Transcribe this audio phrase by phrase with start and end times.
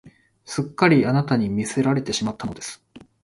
[0.45, 2.83] すっかりあなたに魅せられてしまったのです